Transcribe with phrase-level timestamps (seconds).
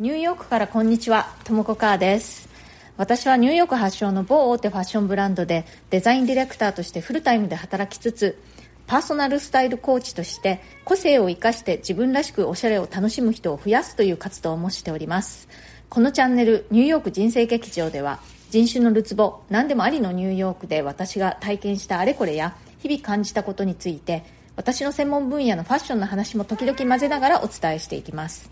[0.00, 2.48] ニューヨークからこんにちは、ともこかーです。
[2.96, 8.38] 私はニューヨーク発祥の某大手ファッションブランドでデザインディレクターとしてフルタイムで働きつつ、
[8.86, 15.46] パーソナルスタイルコーチとして個性を生かして自分らしくおしゃれを楽しむ人を増やすという活動もしております。
[15.90, 18.18] このチャンネル、ニューヨーク人生劇場では、
[18.48, 24.24] 人種のるつぼ、何でもありのニューヨークで私が体験したあれこれや日々感じたことについて、
[24.56, 28.50] 私の専門分野のファッションの話も時々混ぜながらお伝えしていきます。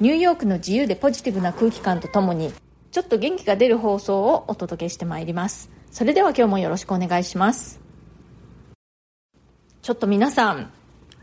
[0.00, 2.54] ニューヨークの自由でポジティブな空気感とともに、
[2.90, 5.70] ちょっと元気が出る放送をお届けしてまいります。
[5.90, 7.80] それでは今日もよろしくお願いします。
[9.82, 10.72] ちょっと皆さん、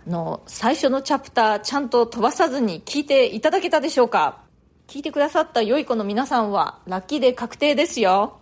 [0.05, 4.43] の、最初のチャプターちゃんと飛ばさずに聞いていただけたでしょうか？
[4.85, 8.38] 聞いてくださった良い子の皆さんはラッキーで確定ですよ。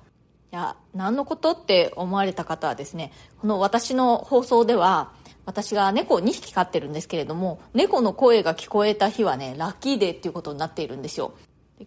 [0.52, 5.14] いや、何のことって思われた方はですね、この私の放送では、
[5.46, 11.34] 私が猫を2匹飼ってるんですけれども、猫の声が聞こえた日はね、ラッキーデーっていうことになっているんですよ。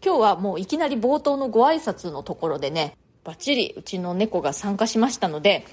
[0.04, 5.66] 今日はもういきなり冒頭のご挨拶のところでね、バッチリうちの猫が参加しましたので、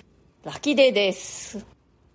[0.43, 1.65] ラッキーデーです。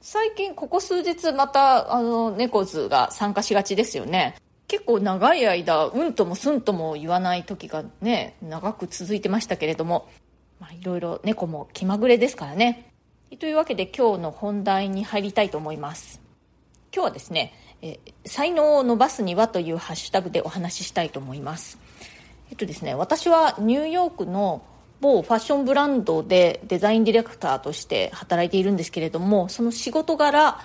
[0.01, 4.37] 最近ここ数日またあの猫図が参加しがちですよね。
[4.67, 10.09] 結構長い間、うんともすんとも言わない時がね、長く続いてましたけれども、
[10.59, 12.90] まあいろいろ猫も気まぐれですからね。
[13.39, 16.21] というわけで今日の本題に入りたいと思います。
[16.93, 21.79] 今日はですね、え才能を伸ばすにはというハッシュタグでお話ししたいと思います。
[22.51, 24.63] えっとですね、私はニューヨークの
[25.01, 30.59] 某ファッションブランドでデザインディレクターとして働いているんですけれども、その仕事柄、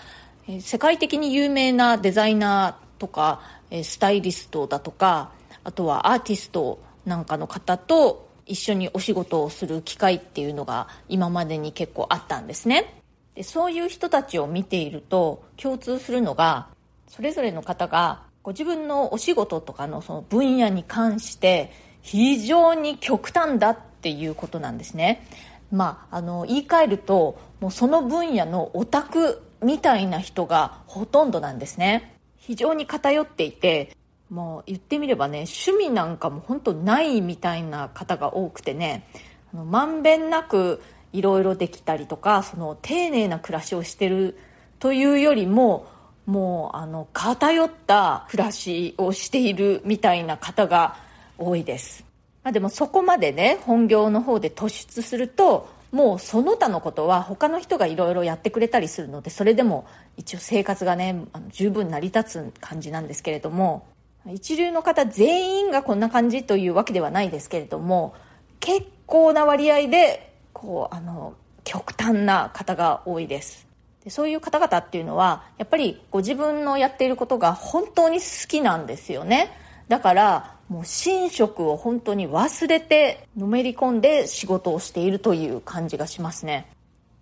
[0.48, 5.30] え世界的に有名なデザイナーとか、えスタイリストだとか、
[5.64, 13.02] あとはアーティストなんかの方と一緒にお仕事をする機会っていうのが今までに結構あったんですね。
[13.36, 16.68] でそういう人たちを見ていると共通するのが、
[17.08, 21.72] それぞれの方がご自分のお仕事とかのその分野に関して
[22.02, 25.28] 非常に極端だっていうことなんですね。
[25.72, 32.16] まあ、あの、言い換えると、もうその分野のオタクみたいな人がほとんどなんですね。
[32.38, 33.96] 非常に偏っていて、
[34.36, 39.08] もう言ってみればね、趣味なんかも本当ないみたいな方が多くてね、
[39.54, 44.38] あのまんべんなくいろいろできたりとか、その丁寧な暮らしをしてる
[44.80, 45.88] というよりも、
[46.26, 50.98] もうあの偏った暮らしをしているみたいな方が
[51.38, 52.04] 多いです。
[52.44, 59.86] まあ、でもそこまでね、本業の方で突出すると、もうその他のことは他の人がいろいろやってくれたりするので、それでも
[60.18, 63.86] 一応生活がね、十分成り立つ感じなんですけれども、
[64.32, 68.16] 一流の方全員がこんな感じというわけではないですけれども、
[68.60, 73.66] 結構な割合で、こう、あの、極端な方が多いです。
[74.04, 79.52] でそういう方々っていうのは、やっぱりご自分のやっていることが本当に好きなんですよね。
[79.88, 86.68] だから、もう寝食を本当に忘れて、のめり込んで仕事をしているという感じがしますね。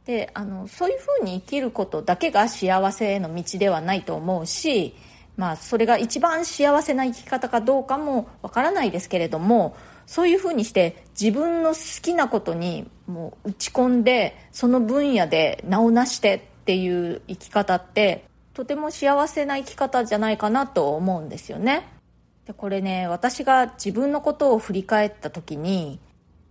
[0.06, 4.96] で、あの、そういうふうに生きることだけが幸せへの道ではないと思うし、
[5.36, 21.88] まあ、それが一番幸せな生き方かどうかもわからないですけれども、そういうふうにして自分の好きなことにもう打ち込んで、その分野で名を成してっていう生き方って、とても幸せな生き方じゃないかなと思うんですよね。
[22.46, 26.00] でこれね、私が自分のことを振り返った時に、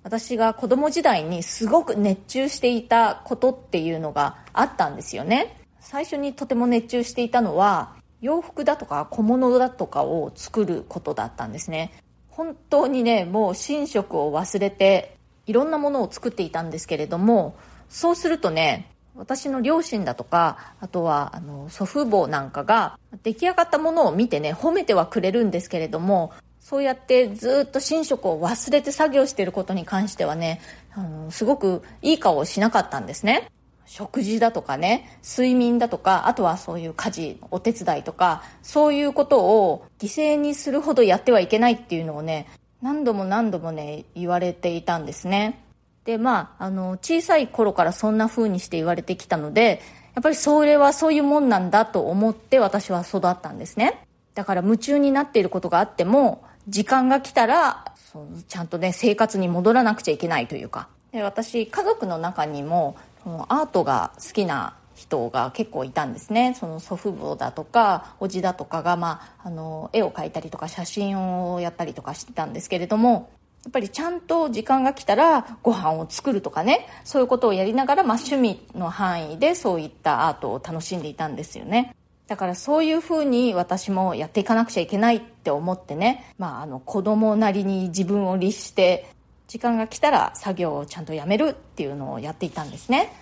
[0.02, 5.56] 私が子供時代にすごく熱中していたことっていうのがあったんですよね。
[5.78, 11.92] 最初にとても熱中していたのは、洋服だとか小物だとかを作ることだったんですね。
[12.28, 15.16] 本当にね、もう寝食を忘れて、
[15.46, 17.54] いろんなものを作っていたんですけれども、
[17.90, 30.60] そうするとね、私の両親だとか、あとは、あの、祖父母なんかが、出来上がったものを見てね、褒めてはくれるんですけれども、そうやってずっと寝食を忘れて作業していることに関してはね、
[30.94, 33.50] あの、すごくいい顔をしなかったんですね。
[33.92, 42.48] 食事だとかね、睡眠だとか、あとはそういう家事、お手伝いとか、そういうことを犠牲にするほどやってはいけないっていうのをね、
[42.80, 45.62] 何度も何度もね、言われていたんですね。
[46.06, 49.82] で、まあ、あの、小さい頃からそんな風にして言われてきたので、
[50.14, 54.06] やっぱりそれはそういうもんなんだと思って私は育ったんですね。
[54.32, 60.88] だから夢中になっていることがあっても、時間が来たら、そうちゃんとね、生活に戻らなくちゃいけないというか。
[61.12, 62.96] で、私、家族の中にも、
[63.48, 66.54] アートが好きな人が結構いたんですね。
[66.58, 71.18] その祖父母だとか、おじだとかが、まあ、あの、絵を描いたりとか写真
[71.52, 73.30] をやったりとかしてたんですけれども、
[73.64, 81.94] やっぱりちゃんと時間が来たらご飯を作るとかね、そういうことをやりながら、まあ趣味の範囲でそういったアートを楽しんでいたんですよね。
[82.26, 89.06] だからそういうふうに私もやっていかなくちゃいけないって思ってね、まあ、あの子供なりに自分を律して
[89.48, 93.12] 時間が来たら作業をちゃんとやめるっていうのをやっていたんですね。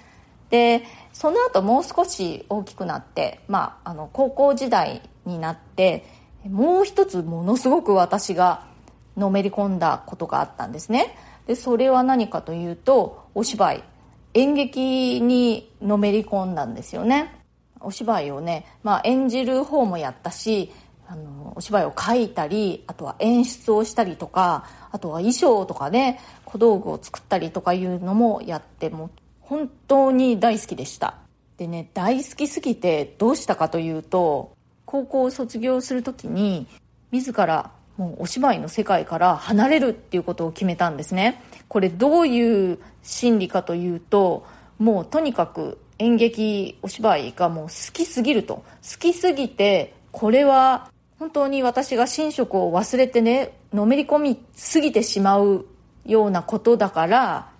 [0.50, 0.82] で
[1.12, 6.05] その後もう少し大きくなって、まあ、あの高校時代になって
[6.49, 8.67] もう一つものすごく私が
[9.17, 11.17] のめり込んだことがあったんですね。
[11.46, 13.84] でそれは何かというとお芝居。
[14.32, 17.34] 演劇にのめり込んだんですよね。
[17.81, 20.70] お芝居をね、まあ、演じる方もやったし
[21.11, 29.11] あのお芝居を書いたりあとは演出をしたりとかあとは衣装とかね小道具を作ったりとかいうのもやっても
[29.41, 31.17] 本当に大好きでした。
[31.57, 34.53] でね大好きすぎてどうしたかというと
[34.87, 36.69] 高校を卒業する時に
[37.11, 41.43] 自らもうお芝居の世界から離れるっていうことを決めたんですね。
[41.67, 44.47] これどういう心理かというと
[44.79, 48.63] もうとにかく演劇お芝居がもう好きすぎると。
[48.89, 50.89] 好きすぎてこれは
[51.20, 55.67] 本当に私が寝食を忘れてねのめり込みすぎてしまう
[56.06, 57.50] ようなことだから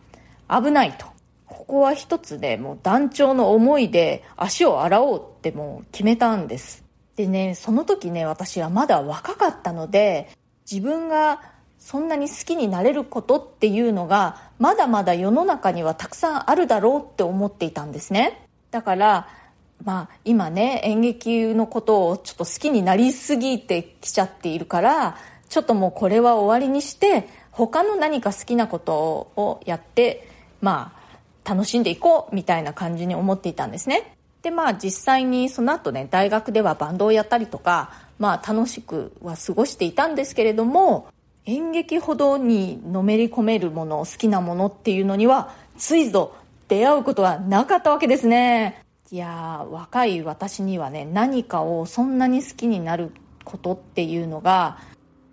[0.49, 1.07] 危ないと。
[1.45, 6.85] ここは一つでもう団長の思いで足を洗おうってもう決めたんです。
[7.17, 10.31] でねその時ね私はまだ若かったので
[10.69, 11.43] 自分が
[11.79, 18.49] そんなに好きになれることっていうのがまだまだ世の中にはたくさんあるだろうって思っていたんですね。
[18.71, 19.29] だから
[19.85, 25.17] まあ今ね演劇のことをちょっと好きになりすぎてきちゃっているから
[25.49, 30.29] ちょっともうこれは終わりにして他の何か好きなことをやって
[30.61, 30.93] ま
[31.45, 34.17] あ楽しんでいこうみたいな感じに思っていたんですね。
[34.43, 41.09] でまあ実際にその後ね大学ではバンドをやったりとかまあ楽しくは過ごしていたんですけれども
[41.47, 46.35] 演劇ほどにのめり込めるもの好きなものっていうのにはついぞ
[46.69, 48.83] 出会うことはなかったわけですね。
[49.13, 53.11] いや若い私にはね何かをそんなに好きになる
[53.43, 54.79] ことっていうのが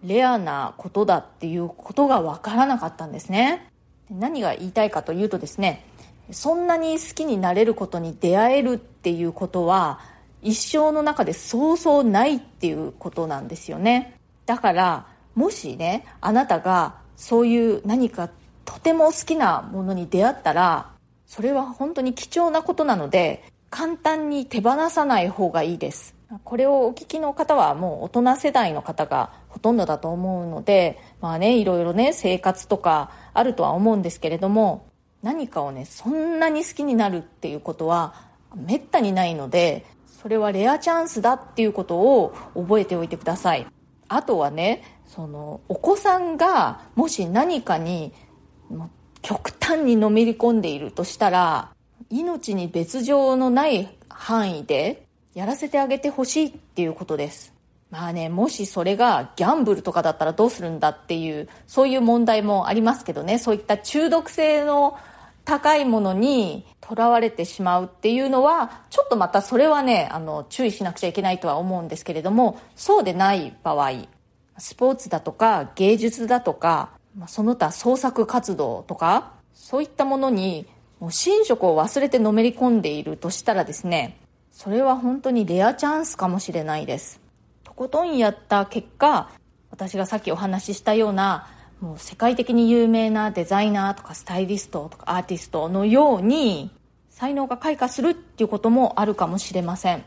[0.03, 3.67] レアなことだっていうことが分からなかったんですね。
[4.09, 5.85] 何が言いたいかというとですね
[6.31, 9.99] そんなに好きになれることに出会えるっていうことは
[10.41, 14.15] 一生の中でそうそうないっていうことなんですよね。
[14.47, 18.29] だからもしねあなたがそういう何か
[18.65, 20.89] とても好きなものに出会ったら
[21.27, 26.15] それは本当に貴重なことなので簡単に手放さない方がいいです。
[26.43, 34.87] これをお聞きの方はもう大人世代の方がほとんどだと思うのでまあねいろいろね生活とかあるとは思うんですけれども
[35.23, 38.13] 何かをねそんなに好きになるっていうことは
[38.55, 39.85] めったにないので
[40.21, 43.65] それはレアチャンスだっていうことを覚えておいてください。
[44.09, 48.11] あとはねそのお子さんがもし何かに
[49.21, 51.71] 極端にのめり込んでいるとしたら
[52.09, 57.53] 命に別状のない範囲でやらせてあげてほしいっていうことです。
[57.89, 63.39] まあねもしそれがギャンブルとかだったらどうするんだっていうそういう問題もありますけどね。
[63.39, 64.97] そういった中毒性の
[65.45, 73.91] 高いものにとらわれてしまうっていうのはちょっとまたそれはねあの注意しなくちゃいけないとは思うんですけれどもそうでない場合
[74.57, 76.89] スポーツだとか芸術だとか
[77.27, 80.67] その他創作活動とかそういったものに
[80.99, 84.17] もう寝食を忘れてのめり込んでいるとしたらですね
[84.51, 87.19] それは本当にレアチャンスかもしれないです。
[87.63, 89.29] とことんやった結果
[89.69, 91.47] 私がさっきお話ししたような
[91.79, 96.71] もう世界的に有名なデザイナーとかスタイリストとかアーティストのように
[97.09, 100.03] 才能が開花するっていうこともあるかもしれません。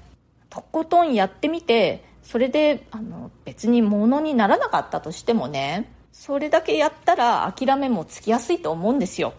[0.48, 9.34] とことんやってみてそれであの別にものにならなかったとしてもねそれだけやったら諦めもつきやすいと思うんですよ。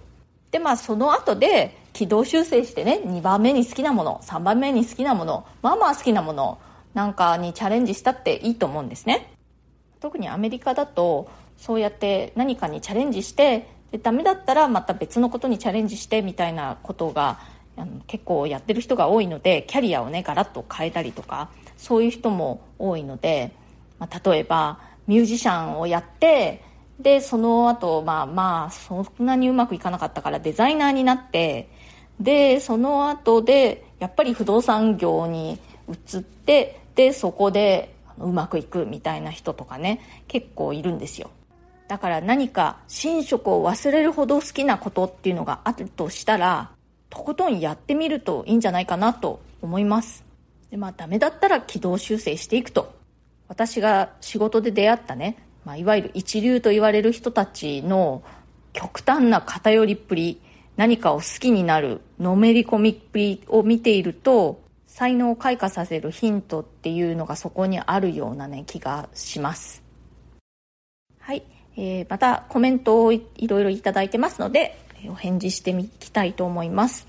[0.52, 6.60] でまあその後で軌道修正してね2番目に好きなもの3番目に好きなものまあまあ好きなもの
[6.94, 9.34] なんかにチャレンジしたっていいと思うんですね。
[10.02, 17.40] 特にアメリカだとそうやって何かにチャレンジしてでダメだったらまた別のことにチャレンジしてみたいなことが
[17.78, 23.52] あの結構やってる人が多いのでキャリアをねガラッと変えたりとかそういう人も多いので、
[24.00, 26.64] まあ、例えばミュージシャンをやって
[27.02, 31.70] でその後まあまあそんなにうまくいかなかったからデザイナーになって
[32.20, 41.32] でその後でやっぱり不動産業に移ってでそこでうまくいくみたいな人とかね結構いるんですよ。
[41.88, 46.72] だから何か寝食を忘れるほど好きなことっていうのがあるとしたら
[47.10, 50.24] とことんやってみるといいんじゃないかなと思います。
[50.70, 52.94] でまあダメだったら軌道修正していくと。
[53.50, 58.24] 私が仕事で出会ったね、まあ、いわゆる一流と言われる人たちの
[58.74, 60.42] 極端な偏りっぷり
[60.78, 69.84] 何かを好きになるのめり込みっぷりを見ていると才能を開花させるヒントっていうのがそこにあるようなね気がします。
[71.20, 71.44] はい、
[71.78, 74.78] えー、またコメントをいろいろいただいてますので
[75.08, 77.08] お返事してみたいと思います。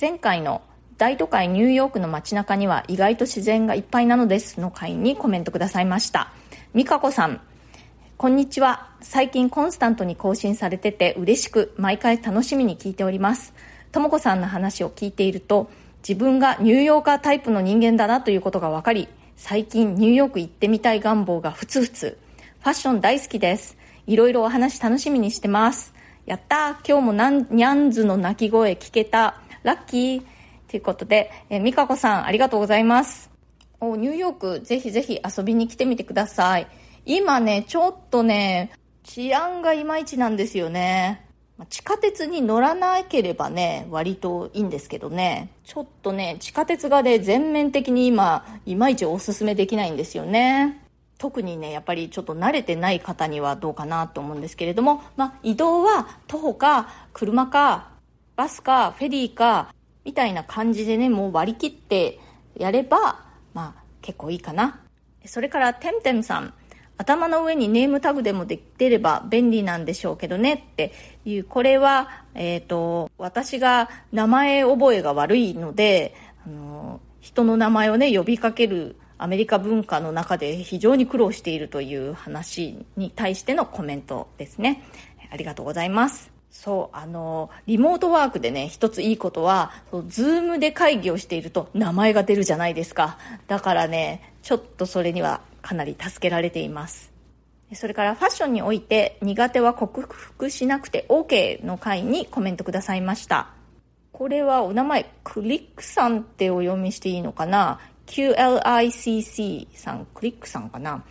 [0.00, 0.62] 前回の
[0.96, 6.32] 大都会ニューヨークの街中には意外と自然がいっぱいなのですの回にコメントくださいました。
[6.74, 7.40] 美香子さん。
[8.18, 8.88] こんにちは。
[9.00, 13.54] 最近コンスタントに更新されてて嬉しく毎回楽しみに聞いております。
[13.92, 15.70] とも子さんの話を聞いていると
[16.02, 19.06] 自分がニューヨーカータイプの人間だなということが分かり
[19.36, 22.18] 最近ニューヨーク行ってみたい願望がふつふつ。
[22.58, 23.76] ファッション大好きです。
[24.08, 25.94] いろいろお話楽しみにしてます。
[26.26, 29.36] やった今日もなんニャンズの鳴き声聞けた。
[29.62, 30.22] ラッキー。
[30.68, 33.30] ということで、えー、美香子さんありがとうございます。
[33.80, 36.66] おニューヨークぜひぜひ遊びに来てみてください。
[37.10, 38.70] 今ね、ちょっとね、
[39.02, 41.24] 治安がいまいちなんですよね。
[41.70, 45.48] 地下鉄に乗らなければね、割といいんですけどね。
[45.64, 50.84] ちょっとね、地下鉄がね、全面的に今、いまいちおすすめできないんですよね。
[51.16, 57.88] 特にね、やっぱりちょっと慣れてない方にはどうかなと思うんですけれども、まあ、移動は徒歩か、車か、
[58.36, 59.74] バスか、フェリーか、
[60.04, 62.20] みたいな感じでね、もう割り切って
[62.54, 63.24] やれば、
[63.54, 64.82] まあ、結構いいかな。
[65.24, 66.52] それから、てんてんさん。
[66.98, 70.92] 頭の上にネームタグでもで出れば便利なんでしょうけどねって
[71.24, 76.14] いう、これは、えっ、ー、と、私が名前覚えが悪いので、
[76.44, 84.82] あの、人の名前をね、呼びかけるアメリカ文化の中で非常に苦労しているという話に対してのコメントですね。
[85.30, 86.32] ありがとうございます。
[86.50, 89.72] そう、あの、リモートワークでね、一ついいことは、
[90.08, 93.18] ズームで会議をしていると名前が出るじゃないですか。
[93.46, 97.12] だからね、ちょっとそれにはかなり助けられています。
[97.74, 103.48] それからファッションにおいて苦手は克服しなくて OK の回にコメントくださいました。
[104.12, 111.04] これはお名前クリックさんってお読みしていいのかな？QLICC さんクリックさんかな、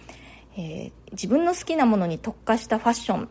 [0.58, 3.30] えー、自分の好きなものに特化したファッション。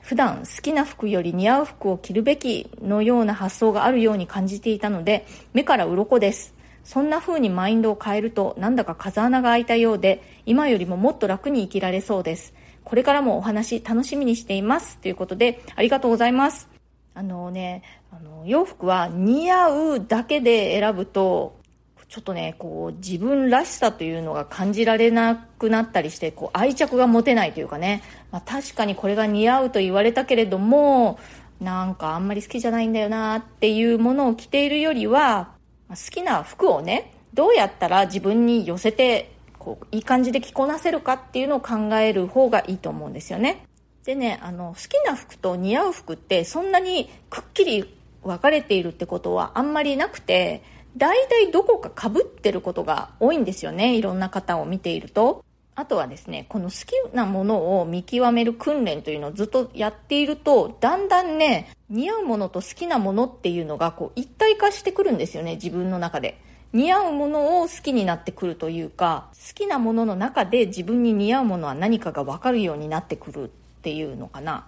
[0.00, 6.54] 普段好きな服より似合う服を着るべきのような発想があるように感じていたので目から鱗です。
[6.84, 12.54] そんな風にマインドを変えるとなんだか風穴が開いたようで今よりももっと楽に生きられそうです。
[12.84, 14.98] これからもお話楽しみにしています。
[14.98, 16.68] ということでありがとうございます。
[17.14, 21.60] あのねあの洋服は似合うだけで選ぶと
[22.08, 31.20] ちょっとねこう自分らしさというのが感じられなくなったりしてこう愛着が持てないというかね、まあ、確かにこれが似合うと言われたけれども
[31.60, 35.52] なんかあんまり好きじゃないんだよなっていうものを着ているよりは
[35.90, 43.64] 好きな服をねどうやったら自分に寄せてこういい感じで着こなせるかっていうのを考える方がいいと思うんですよね。
[44.04, 50.62] でねあの好きな服と似合う服ってそんなにくっきり分かれているってことはあんまりなくて
[50.96, 55.44] 大体どこかかぶってることが多いんですよねいろんな方を見ていると。
[55.74, 66.40] あとはですねこの好きなものを見極める訓練というのをずっとやっているとだんだんね似合うものと好きなものっていうのがこう一体化してくるんですよね自分の中で。
[66.72, 73.48] 似合うものを好きになってくるというか好きなものの中で自分に似合うものは何かが分かるようになってくるっ
[73.82, 74.66] ていうのかな。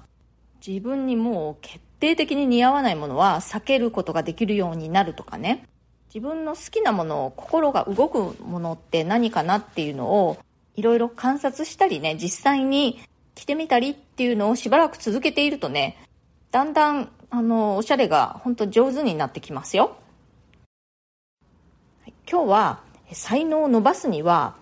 [0.66, 5.64] 自分にもう決定的に似合わないものは避けることができるようになるとかね。
[6.12, 10.38] 自分の好きなものを心が動くものって何かなっていうのを
[10.76, 13.00] いろいろ観察したりね、実際に
[13.34, 15.98] 着てみたりっていうのをしばらく続けているとね、
[16.50, 19.96] だんだん、あの、おしゃれが本当上手になってきますよ。
[22.30, 22.80] 今日は、
[23.12, 24.56] 才能を伸ばすには、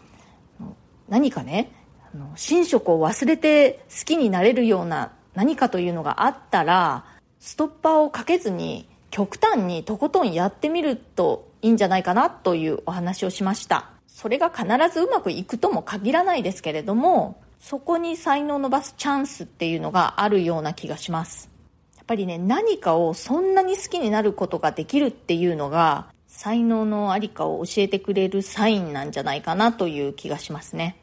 [1.09, 1.73] 何かね、
[2.14, 7.05] 寝食を忘れて好きになれるような何かというのがあったら、
[7.38, 14.00] ストッパーをかけずに極端にとことんやってみるといいんじゃないかなというお話をしました。
[14.21, 21.49] それが必ずうまくいくとも限らないですけれどもそこに才能を伸ばすチャンスっていうのがあるような気がします。
[21.97, 30.99] やっぱりね何かをそんなに好きになることができるっていうのが才能のありかを教えてくれるサインなんじゃないかなという気がしますね。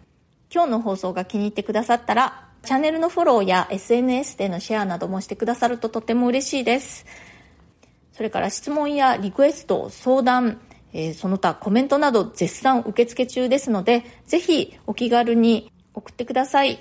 [0.54, 7.08] 今日の放送が気に入ってくださったらチャンネルのフォローや SNS でのシェアなどもしてくださるととても嬉しいです。
[8.14, 10.60] それから質問やリクエスト相談
[10.94, 16.80] えー、その他コメントなど絶賛受付中ですので、ぜひお気軽に送ってください。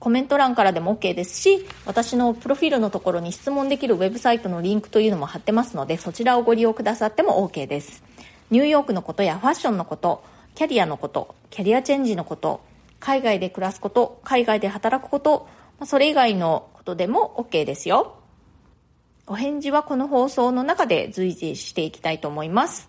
[0.00, 8.04] コメント欄からでも OK ですし、私のプロフィールのところに質問できるウェブサイトのリンクというのも貼ってますので、そちらをご利用くださっても OK です。
[8.50, 10.22] ニューヨークのことやファッションのこと、
[10.54, 12.60] キャリアのこと、キャリアチェンジのこと、
[13.00, 15.48] 海外で暮らすこと、海外で働くこと、
[15.84, 18.16] それ以外のことでも OK ですよ。
[19.26, 22.88] お返事はこの放送の中で随時していきたいと思います。